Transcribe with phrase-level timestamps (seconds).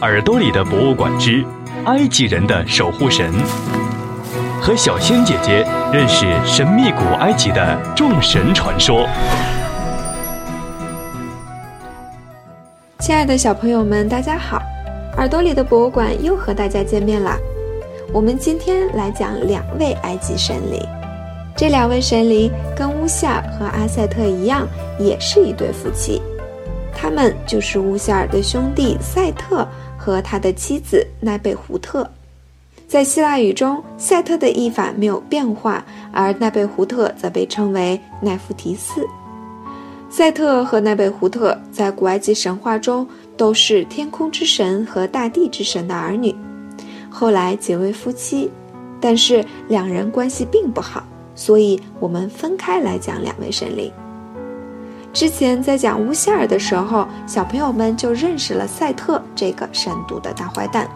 [0.00, 1.44] 耳朵里的博物馆之
[1.86, 3.32] 埃及人的守护神，
[4.60, 9.06] 和小仙姐姐认识神秘古埃及的众神传说。
[12.98, 14.60] 亲爱的小朋友们，大家好！
[15.16, 17.38] 耳朵里的博物馆又和大家见面啦。
[18.12, 20.80] 我们今天来讲两位埃及神灵。
[21.56, 24.66] 这两位神灵跟乌夏和阿塞特一样，
[24.98, 26.20] 也是一对夫妻。
[26.96, 29.66] 他们就是乌希尔的兄弟赛特
[29.98, 32.08] 和他的妻子奈贝胡特。
[32.86, 39.04] 在希腊语中，赛特的译法没有变化，而奈贝胡特则被称为奈夫提斯。
[40.08, 46.32] 赛特和奈贝胡特在古埃及神话中都是天空之神和大地之神的儿女，
[47.10, 48.48] 后来结为夫妻，
[49.00, 51.02] 但是两人关系并不好。
[51.34, 53.90] 所以，我们分开来讲两位神灵。
[55.14, 60.90] 之前在讲乌希尔的时候，小朋友们就认识了赛特这个善毒的大坏蛋。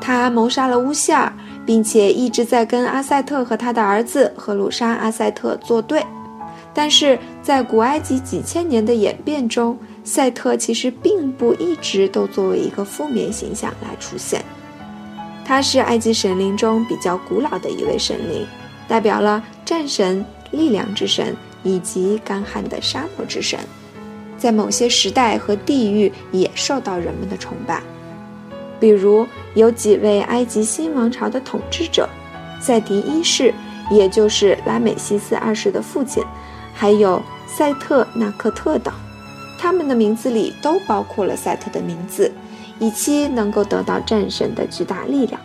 [0.00, 1.32] 他谋杀了乌希尔，
[1.64, 6.04] 并且一直在跟阿塞特和他的儿子荷鲁沙阿塞特作对。
[6.74, 14.44] 但是在古埃及几千年的演变中，赛特其实并不一直都作为一个负面形象来出现。
[15.44, 18.44] 他是埃及神灵中比较古老的一位神灵。
[18.88, 21.34] 代表了战神、力量之神
[21.64, 23.58] 以及干旱的沙漠之神，
[24.38, 27.82] 在某些时代和地域也受到人们的崇拜。
[28.78, 32.08] 比如有几位埃及新王朝的统治者，
[32.60, 33.52] 赛迪一世，
[33.90, 36.22] 也就是拉美西斯二世的父亲，
[36.74, 38.92] 还有赛特纳克特等，
[39.58, 42.30] 他们的名字里都包括了赛特的名字，
[42.78, 45.40] 以期能够得到战神的巨大力量。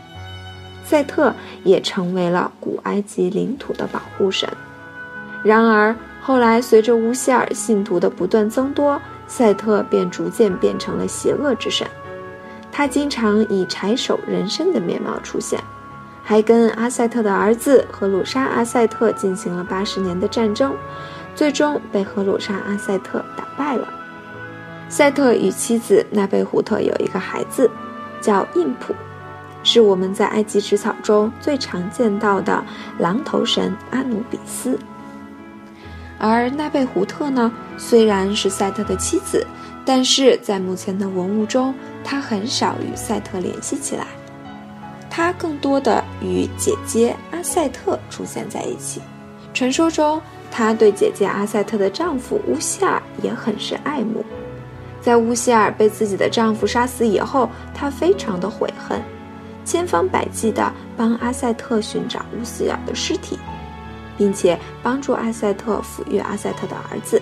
[0.83, 4.49] 赛特也成为了古埃及领土的保护神。
[5.43, 11.87] 然而，后来随着乌希尔信徒的不断增多，赛特便逐渐变成了邪恶之神。
[12.71, 15.59] 他经常以柴手人身的面貌出现，
[16.23, 20.73] 还跟阿塞特的儿子荷鲁沙阿塞特进行了八十年的战争，
[21.33, 23.87] 最终被荷鲁沙阿塞特打败了。
[24.87, 27.69] 赛特与妻子纳贝胡特有一个孩子，
[28.21, 28.93] 叫印普。
[29.61, 32.63] 是我们在埃及纸草中最常见到的
[32.97, 34.79] 狼头神阿努比斯，
[36.19, 39.45] 而奈贝胡特呢，虽然是赛特的妻子，
[39.85, 44.05] 但是在目前的文物中，她很少与赛特联系起来，
[45.09, 49.01] 她更多的与姐姐阿赛特出现在一起。
[49.53, 50.21] 传说中，
[50.51, 54.23] 她对姐姐阿赛特的丈夫乌西尔也很是爱慕，
[55.01, 59.01] 在乌西尔被自己的丈夫杀死以后，她非常的悔恨。
[59.63, 63.37] 千方百计地帮阿赛特寻找乌希尔的尸体，
[64.19, 67.19] 并且帮助阿塞特抚育阿塞特的儿子。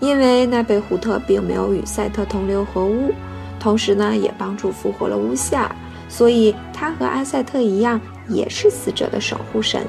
[0.00, 3.12] 因为奈贝胡特并没有与赛特同流合污，
[3.58, 5.76] 同时呢也帮助复活了乌夏尔，
[6.08, 9.86] 所以他和阿塞特一样，也是死者的守护神。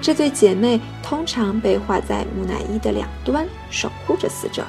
[0.00, 4.64] 这对姐妹通常被画在木乃伊的两端，守护着死者。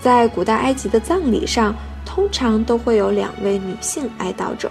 [0.00, 1.74] 在古代埃及的葬礼上，
[2.04, 4.70] 通常都会有两位女性哀悼者。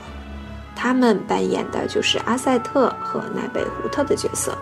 [0.76, 4.58] 她们扮演的就是阿塞特和奈贝胡特的角色，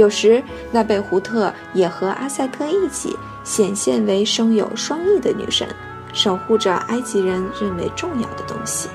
[0.00, 5.68] 有时奈贝胡特也和阿塞特一起显现为生有双翼的女神，
[6.12, 8.88] 守护着埃及人认为重要的东西。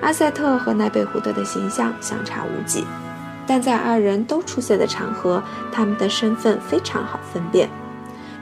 [0.00, 2.84] 阿塞特和奈贝胡特的形象相差无几，
[3.46, 5.42] 但在二人都出现的场合，
[5.72, 7.68] 他们的身份非常好分辨。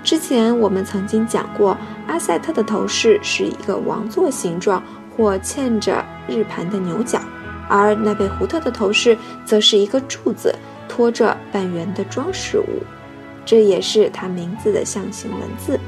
[0.05, 4.83] 之前我们曾经讲过，阿塞特的头饰是一个王座形状。
[5.15, 7.21] 或嵌着日盘的牛角，
[7.73, 9.17] 而奈贝胡特的头饰
[9.47, 10.55] 则是一个柱子，
[10.87, 12.83] 托着半圆的装饰物，
[13.47, 15.81] 这也是他名字的象形文字。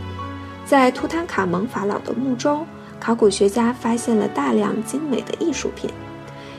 [0.65, 2.67] 在图坦卡蒙法老的墓中，
[2.99, 5.91] 考古学家发现了大量精美的艺术品，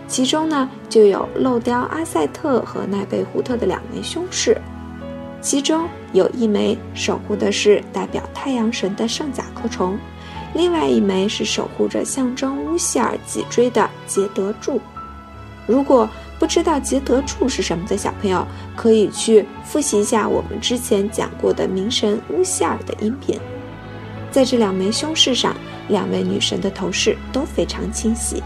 [0.08, 4.56] 其中呢就有镂雕阿塞特和奈贝胡特的两枚胸饰，
[5.42, 9.98] 其中有一枚守护的是代表太阳神的圣甲壳虫。
[10.54, 14.80] 另外一枚是守护着象征乌希尔脊椎的杰德柱。
[15.68, 18.46] 如果不知道杰德柱是什么的小朋友，
[18.76, 23.40] 可以去复习一下我们之前讲过的冥神乌希尔的音频。
[24.30, 25.56] 在这两枚胸饰上，
[25.88, 28.44] 两位女神的头饰都非常清晰。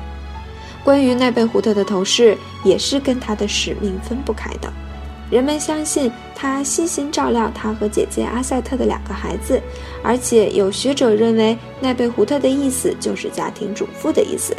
[0.83, 4.71] 关于奈贝胡特的头饰，也是跟她的使命分不开的。
[5.30, 9.62] 人们相信他悉心照料他和姐姐阿塞特的两个孩子，
[10.04, 14.56] 而且有学者认为奈贝胡特的意思就是家庭主妇的意思。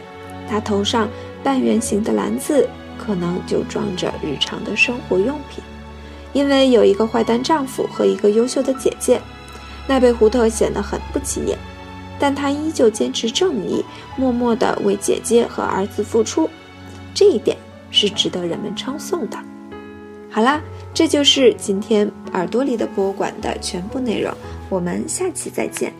[0.49, 1.09] 他头上
[1.43, 5.63] 半圆形的篮子可能就装着日常的生活用品。
[6.33, 9.21] 因为有一个坏蛋丈夫和一个优秀的姐姐，
[9.89, 11.59] 奈贝胡特显得很不起眼。
[12.19, 13.83] 但他依旧坚持正义，
[14.15, 16.49] 默默地为姐姐和儿子付出，
[17.15, 17.57] 这一点
[17.91, 19.39] 是值得人们称颂的。
[20.31, 20.61] 好啦，
[20.93, 24.33] 这就是今天耳朵里的博物馆的全部内容，
[24.69, 25.93] 我们下期再见。